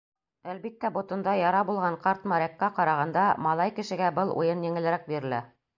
[0.53, 5.49] Әлбиттә, ботонда яра булған ҡарт морякка ҡарағанда малай кешегә был уйын еңелерәк бирелә.